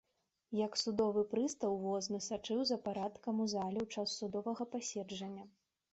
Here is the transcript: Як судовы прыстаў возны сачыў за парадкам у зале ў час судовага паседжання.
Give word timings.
Як 0.59 0.77
судовы 0.83 1.21
прыстаў 1.33 1.77
возны 1.83 2.19
сачыў 2.29 2.63
за 2.69 2.77
парадкам 2.89 3.35
у 3.47 3.49
зале 3.53 3.79
ў 3.85 3.95
час 3.95 4.19
судовага 4.23 4.63
паседжання. 4.77 5.45